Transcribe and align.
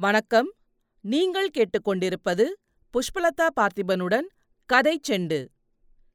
வணக்கம். 0.00 0.52
நீங்கள் 1.00 1.50
கேட்டுக்கொண்டிருப்பது 1.58 2.44
புஷ்பலதா 2.92 3.46
பார்த்திபனுடன் 3.60 4.26
கதை 4.66 5.00
செண்டு. 5.08 5.48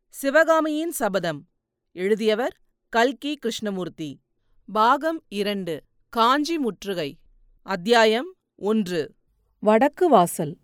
சிவகாமியின் 0.10 0.92
சபதம். 0.92 1.48
எழுதியவர் 1.92 2.58
கல்கி 2.90 3.36
கிருஷ்ணமூர்த்தி. 3.36 4.20
பாகம் 4.74 5.24
இரண்டு 5.30 5.82
காஞ்சி 6.10 6.58
முற்றுகை. 6.58 7.18
அத்தியாயம் 7.62 8.36
ஒன்று. 8.56 9.14
வடக்கு 9.60 10.10
வாசல். 10.10 10.58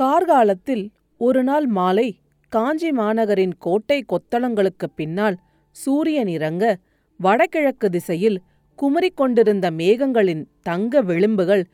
கார்காலத்தில் 0.00 0.90
ஒருநாள் 1.18 1.66
மாலை 1.66 2.20
காஞ்சி 2.48 2.90
மாநகரின் 2.90 3.52
கோட்டை 3.58 4.04
கொத்தளங்களுக்குப் 4.08 4.94
பின்னால் 4.96 5.38
சூரியன் 5.70 6.28
இறங்க 6.28 6.78
வடகிழக்கு 7.18 7.90
திசையில் 7.90 8.42
குமுறிக் 8.76 9.16
கொண்டிருந்த 9.16 9.70
மேகங்களின் 9.70 10.46
தங்க 10.62 11.02
விளிம்புகள் 11.02 11.64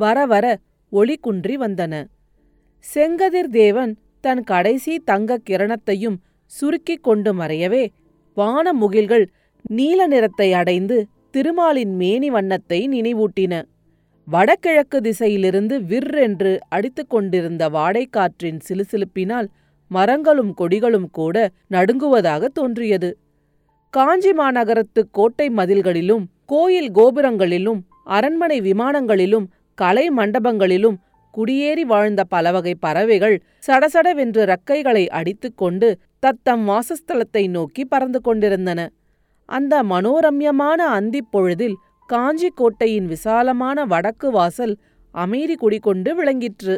வர 0.00 0.18
வர 0.26 0.46
ஒளி 0.92 1.16
குன்றி 1.16 1.56
வந்தன. 1.56 1.94
செங்கதிர் 2.94 3.50
தேவன் 3.52 3.92
தன் 4.20 4.42
கடைசி 4.42 4.94
தங்கக் 5.04 5.46
கிரணத்தையும் 5.50 6.16
சுருக்கிக் 6.46 7.02
கொண்டு 7.02 7.30
மறையவே 7.34 7.84
வானமுகில்கள் 8.36 9.26
நீல 9.68 10.06
நிறத்தை 10.06 10.48
அடைந்து 10.52 10.96
திருமாலின் 11.30 11.94
மேனி 11.94 12.30
வண்ணத்தை 12.30 12.80
நினைவூட்டின. 12.88 13.54
வடகிழக்கு 14.28 14.98
திசையிலிருந்து 15.00 15.76
விற்றென்று 15.90 16.52
அடித்துக் 16.68 17.10
கொண்டிருந்த 17.10 17.68
வாடைக்காற்றின் 17.70 18.60
சிலுசிலுப்பினால் 18.68 19.48
மரங்களும் 19.90 20.52
கொடிகளும் 20.58 21.08
கூட 21.12 21.36
நடுங்குவதாக 21.70 22.44
தோன்றியது. 22.54 23.10
காஞ்சி 23.94 24.30
மாநகரத்து 24.30 25.02
கோட்டை 25.12 25.46
மதில்களிலும் 25.50 26.24
கோயில் 26.46 26.90
கோபுரங்களிலும் 26.90 27.80
அரண்மனை 28.04 28.58
விமானங்களிலும் 28.60 29.46
கலை 29.78 30.10
மண்டபங்களிலும் 30.10 30.98
குடியேறி 31.34 31.84
வாழ்ந்த 31.84 32.24
பலவகை 32.24 32.74
பறவைகள் 32.74 33.36
சடசடவென்று 33.66 34.42
ரக்கைகளை 34.52 35.06
அடித்துக்கொண்டு 35.08 35.88
தத்தம் 36.18 36.64
வாசஸ்தலத்தை 36.68 37.48
நோக்கி 37.48 37.84
பறந்து 37.84 38.20
கொண்டிருந்தன. 38.20 38.80
அந்த 39.48 39.82
மனோரம்யமான 39.82 40.80
அந்திப் 40.98 41.30
பொழுதில் 41.30 41.76
காஞ்சி 42.06 42.48
கோட்டையின் 42.54 43.06
விசாலமான 43.06 43.84
வடக்கு 43.84 44.30
வாசல் 44.30 44.74
அமைதி 45.14 45.54
குடிகொண்டு 45.54 46.10
விளங்கிற்று. 46.14 46.76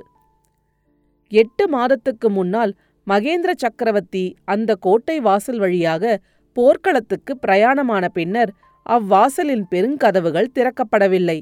எட்டு 1.33 1.69
மாதத்துக்கு 1.69 2.31
முன்னால் 2.31 2.73
மகேந்திர 3.06 3.53
சக்கரவர்த்தி 3.56 4.37
அந்த 4.45 4.75
கோட்டை 4.75 5.21
வாசல் 5.21 5.59
வழியாக 5.59 6.21
போர்க்களத்துக்கு 6.56 7.33
பிரயாணமான 7.47 8.05
பின்னர் 8.09 8.51
அவ்வாசலின் 8.87 9.65
பெருங்கதவுகள் 9.71 10.53
திறக்கப்படவில்லை. 10.55 11.39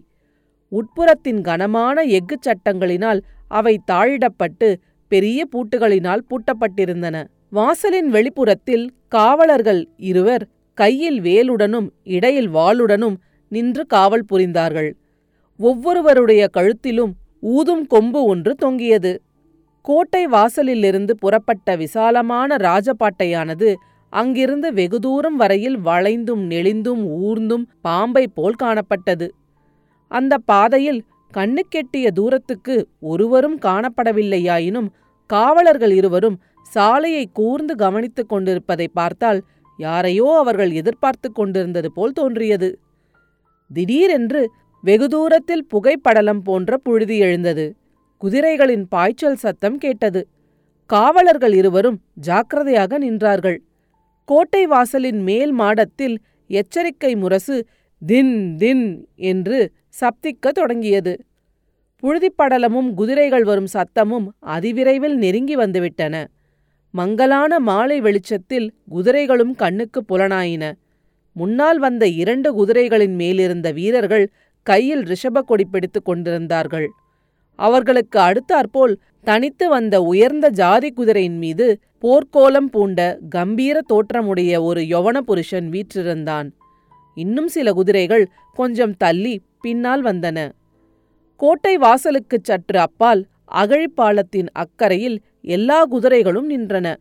உட்புறத்தின் 0.70 1.40
கனமான 1.40 2.04
எஃகுச் 2.04 2.46
சட்டங்களினால் 2.46 3.20
அவை 3.48 3.74
தாழிடப்பட்டு 3.90 4.68
பெரிய 5.08 5.46
பூட்டுகளினால் 5.52 6.26
பூட்டப்பட்டிருந்தன. 6.30 7.24
வாசலின் 7.50 8.08
வெளிப்புறத்தில் 8.08 8.90
காவலர்கள் 9.08 9.88
இருவர் 9.96 10.48
கையில் 10.74 11.20
வேலுடனும் 11.20 11.88
இடையில் 12.02 12.50
வாளுடனும் 12.50 13.16
நின்று 13.48 13.86
காவல் 13.86 14.28
புரிந்தார்கள். 14.32 14.90
ஒவ்வொருவருடைய 15.60 16.42
கழுத்திலும் 16.56 17.12
ஊதும் 17.40 17.86
கொம்பு 17.86 18.24
ஒன்று 18.24 18.54
தொங்கியது. 18.54 19.12
கோட்டை 19.82 20.26
வாசலிலிருந்து 20.26 21.10
புறப்பட்ட 21.10 21.76
விசாலமான 21.76 22.56
ராஜபாட்டையானது 22.56 23.74
அங்கிருந்து 24.12 24.72
வெகு 24.72 24.98
தூரம் 24.98 25.36
வரையில் 25.36 25.78
வளைந்தும் 25.78 26.42
நெளிந்தும் 26.52 27.02
ஊர்ந்தும் 27.24 27.64
பாம்பை 27.80 28.24
போல் 28.28 28.60
காணப்பட்டது. 28.62 29.26
அந்த 30.10 30.34
பாதையில் 30.44 31.00
கண்ணுக்கெட்டிய 31.32 32.06
தூரத்துக்கு 32.10 32.76
ஒருவரும் 33.00 33.58
காணப்படவில்லையாயினும் 33.58 34.88
காவலர்கள் 35.30 35.90
இருவரும் 35.90 36.38
சாலையை 36.72 37.24
கூர்ந்து 37.32 37.74
கவனித்துக் 37.74 38.28
கொண்டிருப்பதை 38.28 38.86
பார்த்தால் 38.92 39.40
யாரையோ 39.78 40.26
அவர்கள் 40.38 40.70
எதிர்பார்த்து 40.70 41.28
கொண்டிருந்தது 41.32 41.88
போல் 41.92 42.12
தோன்றியது. 42.12 42.68
திடீரென்று 43.70 44.42
வெகு 44.84 45.06
தூரத்தில் 45.08 45.64
புகைப்படலம் 45.74 46.42
போன்ற 46.44 46.76
புழுதி 46.76 47.16
எழுந்தது. 47.18 47.64
குதிரைகளின் 48.22 48.84
பாய்ச்சல் 48.88 49.36
சத்தம் 49.36 49.78
கேட்டது. 49.78 50.20
காவலர்கள் 50.90 51.52
இருவரும் 51.52 51.98
ஜாக்கிரதையாக 52.20 52.98
நின்றார்கள். 52.98 53.58
கோட்டை 54.28 54.62
வாசலின் 54.66 55.20
மேல் 55.22 55.52
மாடத்தில் 55.52 56.16
எச்சரிக்கை 56.50 57.12
முரசு 57.16 57.56
தின் 58.02 58.34
தின் 58.56 58.86
என்று 59.30 59.58
சப்திக்கத் 60.00 60.54
தொடங்கியது. 60.54 61.24
புழுதிப்படலமும் 62.02 62.94
குதிரைகள் 62.94 63.42
வரும் 63.42 63.66
சத்தமும் 63.72 64.26
அதிவிரைவில் 64.46 65.14
நெருங்கி 65.14 65.56
வந்துவிட்டன. 65.56 66.26
மங்கலான 66.90 67.58
மாலை 67.58 68.00
வெளிச்சத்தில் 68.00 68.72
குதிரைகளும் 68.88 69.54
கண்ணுக்கு 69.54 70.04
புலனாயின. 70.08 70.72
முன்னால் 71.32 71.78
வந்த 71.78 72.06
இரண்டு 72.06 72.48
குதிரைகளின் 72.54 73.14
மேலிருந்த 73.14 73.72
வீரர்கள் 73.72 74.30
கையில் 74.62 75.02
ரிஷப 75.02 75.40
கொடி 75.40 75.64
பிடித்துக் 75.64 76.04
கொண்டிருந்தார்கள். 76.04 76.88
அவர்களுக்கு 77.54 78.20
அடுத்தாற்போல் 78.20 78.96
தனித்து 79.22 79.68
வந்த 79.68 80.02
உயர்ந்த 80.02 80.48
ஜாதி 80.48 80.92
குதிரையின் 80.92 81.38
மீது 81.38 81.78
போர்க்கோலம் 82.02 82.70
பூண்ட 82.70 83.18
கம்பீர 83.28 83.80
தோற்றமுடைய 83.86 84.62
ஒரு 84.62 84.80
யொவன 84.80 85.18
புருஷன் 85.18 85.68
வீற்றிருந்தான். 85.68 86.50
இன்னும் 87.14 87.48
சில 87.48 87.72
குதிரைகள் 87.72 88.28
கொஞ்சம் 88.54 88.96
தள்ளி 88.96 89.40
பின்னால் 89.60 90.02
வந்தன. 90.04 90.52
கோட்டை 91.36 91.78
வாசலுக்குச் 91.78 92.44
சற்று 92.44 92.78
அப்பால் 92.78 93.26
அகழிப்பாலத்தின் 93.54 94.48
அக்கரையில் 94.52 95.18
எல்லா 95.42 95.84
குதிரைகளும் 95.84 96.50
நின்றன. 96.50 96.96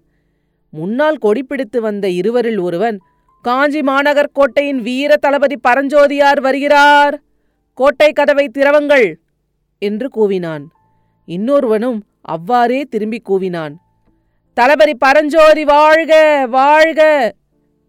முன்னால் 0.69 1.17
கொடிப்பிடித்து 1.17 1.81
வந்த 1.81 2.09
இருவரில் 2.09 2.57
ஒருவன் 2.57 2.99
காஞ்சி 3.41 3.81
மாநகர் 3.81 4.31
கோட்டையின் 4.33 4.81
வீர 4.81 5.17
தளபதி 5.17 5.59
பரஞ்சோதியார் 5.67 6.41
வருகிறார். 6.41 7.21
கோட்டை 7.73 8.11
கதவை 8.11 8.49
திறவுங்கள் 8.57 9.15
என்று 9.79 10.07
கூவினான். 10.15 10.63
இன்னொருவனும் 11.27 11.99
அவ்வாறே 12.21 12.81
திரும்பி 12.81 13.21
கூவினான். 13.29 13.75
தளபதி 14.53 14.95
பரஞ்சோதி 14.95 15.63
வாழ்க 15.63 16.45
வாழ்க 16.49 17.33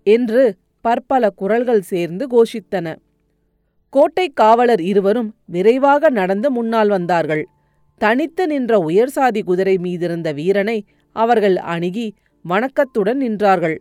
என்று 0.03 0.57
பற்பல 0.81 1.31
குரல்கள் 1.31 1.81
சேர்ந்து 1.81 2.27
கோஷித்தன. 2.27 2.97
கோட்டை 3.91 4.29
காவலர் 4.29 4.81
இருவரும் 4.81 5.35
விரைவாக 5.45 6.11
நடந்து 6.11 6.51
முன்னால் 6.51 6.89
வந்தார்கள். 6.89 7.49
தனித்து 7.97 8.47
நின்ற 8.47 8.79
உயர்சாதி 8.79 9.43
குதிரை 9.45 9.77
மீதிருந்த 9.77 10.35
வீரனை 10.35 10.85
அவர்கள் 11.13 11.57
அணுகி 11.57 12.15
வணக்கத்துடன் 12.43 13.21
நின்றார்கள். 13.21 13.77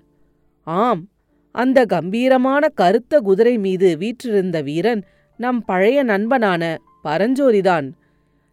ஆம் 0.64 1.08
அந்த 1.52 1.86
கம்பீரமான 1.86 2.70
கருத்த 2.70 3.20
குதிரை 3.20 3.58
மீது 3.58 3.97
வீற்றிருந்த 3.97 4.62
வீரன் 4.62 5.03
நம் 5.38 5.66
பழைய 5.66 6.03
நண்பனான 6.03 6.78
பரஞ்சோரிதான் 7.03 7.91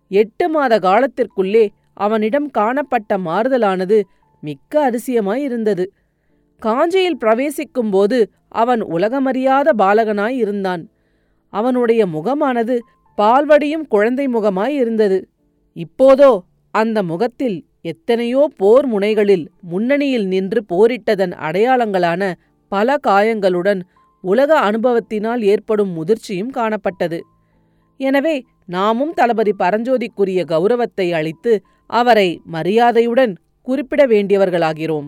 எட்டு 0.08 0.48
மாத 0.48 0.78
காலத்திற்குள்ளே 0.78 1.68
அவனிடம் 1.94 2.50
காணப்பட்ட 2.50 3.18
மாறுதலானது 3.18 4.02
மிக்க 4.40 4.90
அதிசயமாயிருந்தது. 4.90 5.84
காஞ்சியில் 6.62 7.20
பிரவேசிக்கும்போது 7.24 8.18
அவன் 8.48 8.82
உலகமறியாத 8.82 9.68
பாலகனாய் 9.78 10.36
இருந்தான். 10.36 10.82
அவனுடைய 11.58 12.02
முகமானது 12.06 12.76
பால்வடியும் 13.18 13.86
குழந்தை 13.94 14.26
முகமாயிருந்தது. 14.28 15.18
இப்போதோ 15.76 16.30
அந்த 16.74 16.98
முகத்தில் 17.02 17.58
எத்தனையோ 17.92 18.42
போர் 18.60 18.86
முனைகளில் 18.86 19.44
முன்னணியில் 19.70 20.26
நின்று 20.26 20.60
போரிட்டதன் 20.72 21.34
அடையாளங்களான 21.46 22.22
பல 22.72 22.96
காயங்களுடன் 23.06 23.80
உலக 24.24 24.52
அனுபவத்தினால் 24.68 25.42
ஏற்படும் 25.52 25.92
முதிர்ச்சியும் 25.96 26.52
காணப்பட்டது. 26.58 27.18
எனவே 28.00 28.36
நாமும் 28.74 29.12
தளபதி 29.14 29.52
பரஞ்சோதிக்குரிய 29.58 30.40
கௌரவத்தை 30.44 31.06
அளித்து 31.18 31.52
அவரை 31.90 32.28
மரியாதையுடன் 32.54 33.34
குறிப்பிட 33.66 34.02
வேண்டியவர்களாகிறோம். 34.06 35.06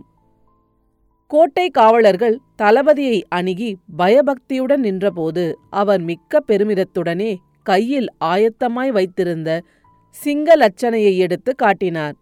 கோட்டை 1.31 1.71
காவலர்கள் 1.71 2.41
தளபதியை 2.63 3.23
அணுகி 3.29 3.77
பயபக்தியுடன் 3.97 4.81
நின்றபோது 4.81 5.59
அவர் 5.71 6.01
மிக்க 6.01 6.41
பெருமிதத்துடனே 6.49 7.37
கையில் 7.63 8.09
ஆயத்தமாய் 8.25 8.89
வைத்திருந்த 8.89 9.63
சிங்க 10.11 10.57
லட்சணையை 10.57 11.17
எடுத்து 11.17 11.55
காட்டினார். 11.55 12.15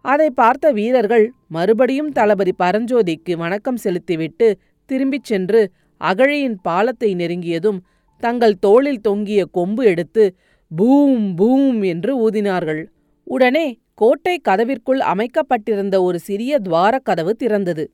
அதை 0.00 0.30
பார்த்த 0.30 0.70
வீரர்கள் 0.70 1.32
மறுபடியும் 1.48 2.10
தளபதி 2.12 2.54
பரஞ்சோதிக்கு 2.58 3.36
வணக்கம் 3.36 3.76
செலுத்திவிட்டு 3.76 4.58
திரும்பிச் 4.86 5.24
சென்று 5.24 5.60
அகழியின் 6.00 6.58
பாலத்தை 6.62 7.14
நெருங்கியதும் 7.14 7.78
தங்கள் 8.22 8.58
தோளில் 8.58 9.00
தொங்கிய 9.00 9.44
கொம்பு 9.44 9.84
எடுத்து 9.84 10.36
பூம் 10.68 11.34
பூம் 11.34 11.82
என்று 11.82 12.30
ஊதினார்கள். 12.30 12.82
உடனே 13.24 13.66
கோட்டை 13.94 14.40
கதவிற்குள் 14.48 15.00
அமைக்கப்பட்டிருந்த 15.12 16.02
ஒரு 16.02 16.18
சிறிய 16.18 16.58
துவாரக் 16.58 17.04
கதவு 17.04 17.36
திறந்தது. 17.36 17.84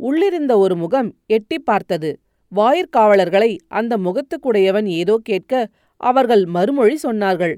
உள்ளிருந்த 0.00 0.52
ஒரு 0.58 0.74
முகம் 0.76 1.08
எட்டி 1.26 1.58
பார்த்தது. 1.58 2.10
வாயிற்காவலர்களை 2.52 3.50
அந்த 3.70 3.92
முகத்துக்குடையவன் 3.96 4.88
ஏதோ 5.00 5.14
கேட்க 5.22 5.52
அவர்கள் 6.00 6.44
மறுமொழி 6.46 6.96
சொன்னார்கள். 7.02 7.54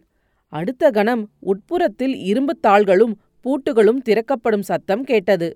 அடுத்த 0.52 0.90
கணம் 0.90 1.22
உட்புறத்தில் 1.46 2.14
இரும்புத் 2.30 2.62
தாள்களும் 2.62 3.14
பூட்டுகளும் 3.44 4.00
திறக்கப்படும் 4.02 4.62
சத்தம் 4.62 5.04
கேட்டது. 5.04 5.48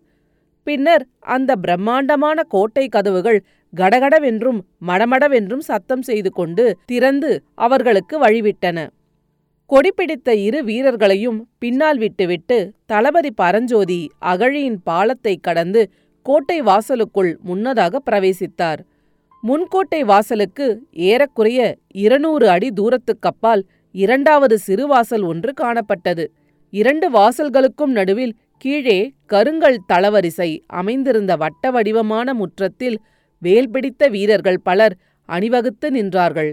பின்னர் 0.67 1.05
அந்த 1.27 1.51
பிரம்மாண்டமான 1.57 2.39
கோட்டை 2.49 2.85
கதவுகள் 2.89 3.41
கடகடவென்றும் 3.73 4.61
மடமடவென்றும் 4.87 5.65
சத்தம் 5.71 6.03
செய்து 6.03 6.31
கொண்டு 6.31 6.65
திறந்து 6.85 7.31
அவர்களுக்கு 7.55 8.15
வழிவிட்டன. 8.25 8.79
கொடிப்பிடித்த 9.71 10.29
இரு 10.39 10.59
வீரர்களையும் 10.65 11.39
பின்னால் 11.59 11.99
விட்டுவிட்டு 11.99 12.59
தளபதி 12.87 13.31
பரஞ்சோதி 13.31 14.01
அகழியின் 14.25 14.79
பாலத்தை 14.85 15.35
கடந்து 15.41 15.83
கோட்டை 16.29 16.57
வாசலுக்குள் 16.61 17.31
முன்னதாக 17.49 18.01
பிரவேசித்தார். 18.07 18.81
முன்கோட்டை 19.43 20.05
வாசலுக்கு 20.05 20.67
ஏறக்குறைய 21.11 21.61
இருநூறு 22.05 22.47
அடி 22.49 22.69
தூரத்துக்கப்பால் 22.77 23.63
இரண்டாவது 23.95 24.57
சிறுவாசல் 24.67 25.25
ஒன்று 25.25 25.53
காணப்பட்டது. 25.61 26.25
இரண்டு 26.73 27.09
வாசல்களுக்கும் 27.11 27.93
நடுவில் 27.99 28.35
கீழே 28.59 28.99
கருங்கல் 29.33 29.79
தளவரிசை 29.93 30.51
அமைந்திருந்த 30.81 31.37
வட்ட 31.37 31.71
வடிவமான 31.71 32.35
முற்றத்தில் 32.35 32.99
வேல் 33.43 33.71
பிடித்த 33.71 34.09
வீரர்கள் 34.09 34.61
பலர் 34.63 34.97
அணிவகுத்து 35.29 35.91
நின்றார்கள். 35.91 36.51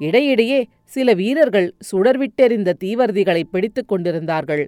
இடையிடையே 0.00 0.60
சில 0.94 1.14
வீரர்கள் 1.14 1.68
சுடர்விட்டெறிந்த 1.90 2.76
தீவர்திகளை 2.84 3.42
பிடித்துக் 3.50 3.88
கொண்டிருந்தார்கள். 3.88 4.64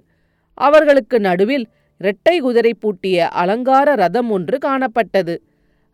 அவர்களுக்கு 0.53 1.17
நடுவில் 1.19 1.67
இரட்டை 2.01 2.39
குதிரை 2.39 2.73
பூட்டிய 2.73 3.27
அலங்கார 3.27 3.95
ரதம் 3.95 4.29
ஒன்று 4.29 4.57
காணப்பட்டது. 4.65 5.35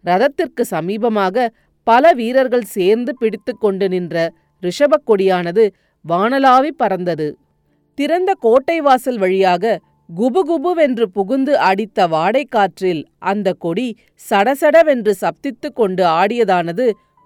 ரதத்திற்கு 0.03 0.65
சமீபமாக 0.71 1.47
பல 1.83 2.13
வீரர்கள் 2.13 2.67
சேர்ந்து 2.75 3.11
பிடித்துக் 3.13 3.59
கொண்டு 3.59 3.87
நின்ற 3.89 4.15
ரிஷபக் 4.63 5.07
கொடியானது 5.07 5.63
வானலாவி 6.05 6.71
பறந்தது. 6.77 7.27
திறந்த 7.97 8.31
கோட்டை 8.39 8.81
வாசல் 8.81 9.17
வழியாக 9.17 9.79
குபுகுபுவென்று 10.17 11.05
புகுந்து 11.13 11.53
அடித்த 11.59 12.07
வாடைக்காற்றில் 12.07 13.01
அந்த 13.19 13.53
கொடி 13.53 13.87
சடசடவென்று 14.29 15.13
சப்தித்துக் 15.21 15.75
கொண்டு 15.75 16.03
ஆடியதானது 16.03 16.85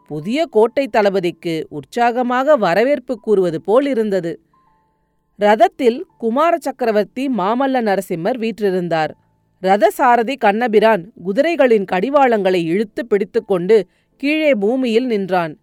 புதிய 0.10 0.46
கோட்டை 0.46 0.86
தளபதிக்கு 0.88 1.56
உற்சாகமாக 1.70 2.56
வரவேற்பு 2.56 3.20
கூறுவது 3.20 3.62
போல் 3.62 3.86
இருந்தது. 3.86 4.32
ரதத்தில் 5.40 6.00
குமார 6.18 6.54
சக்கரவர்த்தி 6.60 7.30
மாமல்ல 7.38 7.82
நரசிம்மர் 7.82 8.38
வீற்றிருந்தார். 8.40 9.12
ரதசாரதி 9.64 10.36
கண்ணபிரான் 10.38 11.04
குதிரைகளின் 11.26 11.86
கடிவாளங்களை 11.92 12.62
இழுத்து 12.64 13.06
பிடித்துக்கொண்டு 13.06 13.78
கீழே 14.18 14.52
பூமியில் 14.54 15.06
நின்றான். 15.06 15.54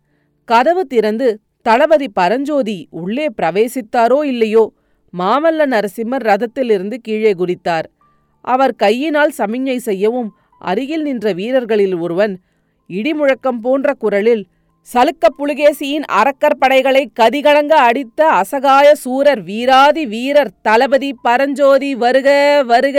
கதவு 0.44 0.84
திறந்து 0.86 1.40
தளபதி 1.62 2.08
பரஞ்சோதி 2.08 2.78
உள்ளே 2.90 3.26
பிரவேசித்தாரோ 3.42 4.24
இல்லையோ? 4.24 4.64
மாமல்ல 5.14 5.66
நரசிம்மர் 5.66 6.26
ரதத்திலிருந்து 6.30 6.94
கீழே 7.02 7.32
குதித்தார். 7.32 7.86
அவர் 8.40 8.74
கையினால் 8.74 9.32
சமிஞ்ஞை 9.38 9.76
செய்யவும் 9.76 10.30
அருகில் 10.58 11.02
நின்ற 11.02 11.32
வீரர்களில் 11.32 11.96
ஒருவன் 11.96 12.34
இடிமுழக்கம் 12.90 13.60
போன்ற 13.62 13.94
குரலில் 13.98 14.44
சலுக்க 14.92 15.26
புலிகேசியின் 15.38 16.04
அரக்கர் 16.18 16.58
படைகளை 16.58 17.00
கதிகலங்க 17.20 17.74
அடித்த 17.86 18.20
அசகாய 18.32 18.88
சூரர் 18.92 19.42
வீராதி 19.42 20.06
வீரர் 20.06 20.52
தளபதி 20.62 21.10
பரஞ்சோதி 21.22 21.94
வருக 21.94 22.28
வருக 22.66 22.98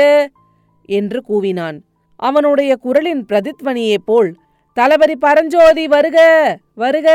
என்று 0.90 1.20
கூவினான். 1.30 1.78
அவனுடைய 2.16 2.76
குரலின் 2.76 3.24
பிரதித்வனியைப் 3.30 4.06
போல் 4.06 4.30
தளபதி 4.78 5.16
பரஞ்சோதி 5.16 5.86
வருக 5.88 6.18
வருக 6.74 7.10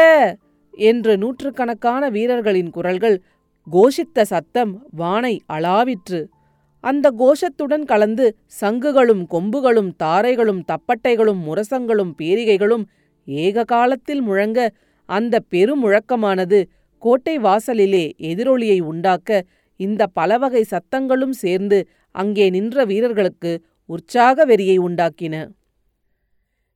என்று 0.74 1.18
நூற்றுக்கணக்கான 1.18 2.08
வீரர்களின் 2.08 2.70
குரல்கள் 2.70 3.18
கோஷித்த 3.66 4.22
சத்தம் 4.22 4.72
வானை 4.90 5.34
அளாவிற்று. 5.52 6.22
அந்த 6.80 7.06
கோஷத்துடன் 7.18 7.84
கலந்து 7.84 8.26
சங்குகளும் 8.46 9.26
கொம்புகளும் 9.30 9.92
தாரைகளும் 10.02 10.62
தப்பட்டைகளும் 10.72 11.40
முரசங்களும் 11.48 12.12
பேரிகைகளும் 12.18 12.84
ஏக 13.26 13.64
காலத்தில் 13.64 14.22
முழங்க 14.22 14.70
அந்த 15.06 15.40
பெருமுழக்கமானது 15.50 16.58
கோட்டை 16.98 17.38
வாசலிலே 17.38 18.04
எதிரொலியை 18.18 18.80
உண்டாக்க 18.80 19.42
இந்த 19.76 20.06
பலவகை 20.06 20.64
சத்தங்களும் 20.70 21.34
சேர்ந்து 21.42 21.88
அங்கே 22.14 22.50
நின்ற 22.50 22.84
வீரர்களுக்கு 22.84 23.52
உற்சாக 23.86 24.44
வெறியை 24.44 24.76
உண்டாக்கின. 24.78 25.34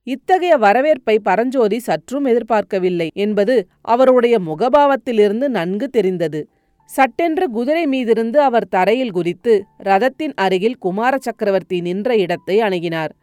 இத்தகைய 0.03 0.57
வரவேற்பை 0.57 1.19
பரஞ்சோதி 1.19 1.79
சற்றும் 1.79 2.25
எதிர்பார்க்கவில்லை 2.25 3.07
என்பது 3.13 3.67
அவருடைய 3.81 4.39
முகபாவத்திலிருந்து 4.39 5.47
நன்கு 5.49 5.87
தெரிந்தது. 5.89 6.41
சட்டென்று 6.89 7.49
குதிரை 7.49 7.85
மீதிருந்து 7.87 8.35
அவர் 8.35 8.67
தரையில் 8.67 9.11
குதித்து 9.11 9.53
ரதத்தின் 9.77 10.33
அருகில் 10.35 10.77
குமார 10.77 11.17
சக்கரவர்த்தி 11.17 11.81
நின்ற 11.81 12.15
இடத்தை 12.15 12.61
அணுகினார். 12.61 13.13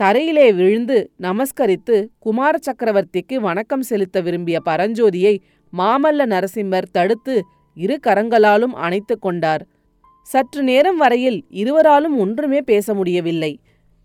தரையிலே 0.00 0.44
விழுந்து 0.54 0.96
நமஸ்கரித்து 1.24 1.96
குமார 2.18 2.58
சக்கரவர்த்திக்கு 2.66 3.36
வணக்கம் 3.36 3.82
செலுத்த 3.82 4.20
விரும்பிய 4.20 4.58
பரஞ்சோதியை 4.68 5.32
மாமல்ல 5.72 6.26
நரசிம்மர் 6.26 6.86
தடுத்து 6.96 7.34
இரு 7.76 7.96
கரங்களாலும் 8.06 8.74
அணைத்து 8.86 9.14
கொண்டார். 9.18 9.62
சற்று 10.26 10.62
நேரம் 10.62 10.96
வரையில் 10.96 11.40
இருவராலும் 11.62 12.16
ஒன்றுமே 12.16 12.60
பேச 12.60 12.94
முடியவில்லை. 12.94 13.52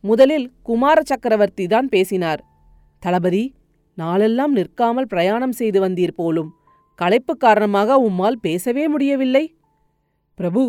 முதலில் 0.04 0.48
குமார 0.62 0.98
சக்கரவர்த்தி 1.12 1.68
தான் 1.68 1.90
பேசினார். 1.90 2.42
தளபதி 3.02 3.44
நாளெல்லாம் 3.98 4.56
நிற்காமல் 4.60 5.12
பிரயாணம் 5.14 5.56
செய்து 5.60 5.82
வந்தீர் 5.86 6.18
போலும். 6.22 6.52
களைப்பு 7.00 7.36
காரணமாக 7.38 8.00
உம்மால் 8.08 8.44
பேசவே 8.48 8.86
முடியவில்லை. 8.88 9.46
பிரபு 10.40 10.64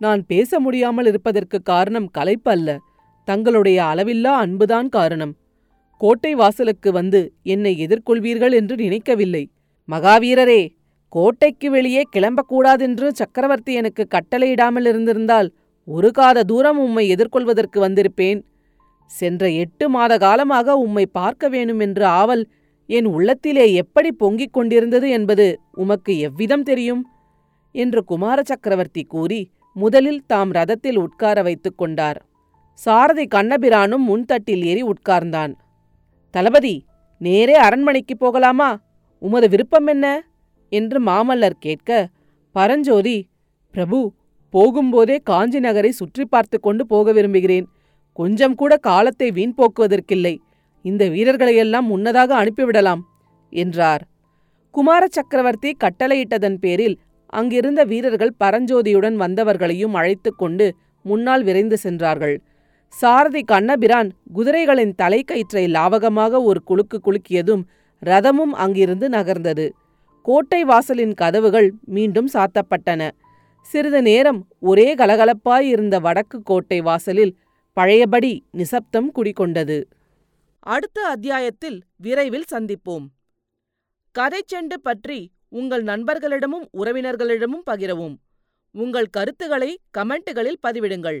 நான் 0.00 0.22
பேச 0.26 0.60
முடியாமல் 0.60 1.10
இருப்பதற்கு 1.12 1.60
காரணம் 1.72 2.08
களைப்பு 2.18 2.50
அல்ல 2.50 2.78
தங்களுடைய 3.28 3.78
அளவில்லா 3.90 4.32
அன்புதான் 4.42 4.88
காரணம். 4.88 5.34
கோட்டை 6.00 6.32
வாசலுக்கு 6.34 6.90
வந்து 6.98 7.20
என்னை 7.42 7.72
எதிர்கொள்வீர்கள் 7.84 8.54
என்று 8.60 8.74
நினைக்கவில்லை. 8.76 9.44
மகாவீரரே 9.88 10.60
கோட்டைக்கு 11.12 11.68
வெளியே 11.70 12.02
கிளம்பக்கூடாதென்று 12.14 13.08
சக்கரவர்த்தி 13.20 13.72
எனக்கு 13.72 14.04
கட்டளையிடாமல் 14.14 14.86
இருந்திருந்தால் 14.90 15.48
ஒரு 15.88 16.08
காத 16.10 16.38
தூரம் 16.42 16.78
உம்மை 16.78 17.04
எதிர்கொள்வதற்கு 17.14 17.78
வந்திருப்பேன். 17.86 18.40
சென்ற 19.10 19.42
எட்டு 19.62 19.84
மாத 19.88 20.12
காலமாக 20.18 20.74
உம்மை 20.76 21.04
பார்க்க 21.18 21.48
வேணும் 21.48 21.80
என்ற 21.86 22.00
ஆவல் 22.20 22.44
என் 22.88 23.08
உள்ளத்திலே 23.16 23.64
எப்படி 23.82 24.10
பொங்கிக் 24.22 24.54
கொண்டிருந்தது 24.56 25.08
என்பது 25.10 25.46
உமக்கு 25.82 26.12
எவ்விதம் 26.28 26.66
தெரியும்? 26.70 27.02
என்று 27.74 28.00
குமார 28.04 28.38
சக்கரவர்த்தி 28.42 29.02
கூறி 29.14 29.40
முதலில் 29.76 30.22
தாம் 30.26 30.52
ரதத்தில் 30.52 30.98
உட்கார 30.98 31.42
வைத்துக் 31.42 31.78
கொண்டார். 31.80 32.20
சாரதி 32.78 33.24
கண்ணபிரானும் 33.34 34.04
முன்தட்டில் 34.08 34.62
ஏறி 34.64 34.82
உட்கார்ந்தான். 34.82 35.52
தளபதி 36.34 36.74
நேரே 37.20 37.54
அரண்மனைக்கு 37.54 38.16
போகலாமா? 38.16 38.68
உமது 39.22 39.48
விருப்பம் 39.48 39.86
என்ன? 39.86 40.06
என்று 40.72 40.98
மாமல்லர் 41.02 41.56
கேட்க 41.58 42.08
பரஞ்சோதி 42.52 43.16
பிரபு 43.74 43.98
போகும்போதே 44.52 45.16
காஞ்சி 45.22 45.60
நகரை 45.60 45.90
சுற்றி 45.90 46.24
பார்த்து 46.24 46.60
கொண்டு 46.60 46.86
போக 46.86 47.12
விரும்புகிறேன். 47.12 47.66
கொஞ்சம் 48.12 48.54
கூட 48.54 48.76
காலத்தை 48.76 49.30
வீண் 49.30 49.56
போக்குவதற்கில்லை. 49.56 50.34
இந்த 50.84 51.08
வீரர்களையெல்லாம் 51.08 51.86
முன்னதாக 51.86 52.30
அனுப்பிவிடலாம் 52.34 53.02
என்றார். 53.52 54.02
குமார 54.74 55.02
சக்கரவர்த்தி 55.10 55.76
கட்டளையிட்டதன் 55.84 56.58
பேரில் 56.60 56.96
அங்கிருந்த 57.26 57.84
வீரர்கள் 57.84 58.38
பரஞ்சோதியுடன் 58.44 59.16
வந்தவர்களையும் 59.16 59.94
அழைத்துக் 59.94 60.38
கொண்டு 60.38 60.66
முன்னால் 61.04 61.42
விரைந்து 61.42 61.76
சென்றார்கள். 61.76 62.36
சாரதி 62.92 63.42
கண்ணபிரான் 63.42 64.10
குதிரைகளின் 64.34 64.92
தலைக்கயிற்றை 65.02 65.64
லாவகமாக 65.74 66.42
ஒரு 66.42 66.60
குலுக்கு 66.62 66.98
குலுக்கியதும் 66.98 67.62
ரதமும் 68.02 68.54
அங்கிருந்து 68.64 69.08
நகர்ந்தது. 69.08 69.66
கோட்டை 70.22 70.64
வாசலின் 70.64 71.14
கதவுகள் 71.14 71.74
மீண்டும் 71.84 72.28
சாத்தப்பட்டன. 72.32 73.10
சிறிது 73.60 74.02
நேரம் 74.02 74.40
ஒரே 74.60 74.94
கலகலப்பாயிருந்த 74.94 75.96
வடக்கு 76.00 76.42
கோட்டை 76.42 76.80
வாசலில் 76.80 77.36
பழையபடி 77.72 78.32
நிசப்தம் 78.50 79.10
குடிகொண்டது. 79.14 79.78
அடுத்த 80.58 81.06
அத்தியாயத்தில் 81.06 81.78
விரைவில் 81.96 82.48
சந்திப்போம். 82.52 83.06
கதைச்செண்டு 84.14 84.76
பற்றி 84.82 85.30
உங்கள் 85.48 85.84
நண்பர்களிடமும் 85.84 86.66
உறவினர்களிடமும் 86.72 87.66
பகிரவும். 87.70 88.16
உங்கள் 88.74 89.08
கருத்துக்களை 89.10 89.78
கமெண்ட்டுகளில் 89.98 90.62
பதிவிடுங்கள். 90.66 91.20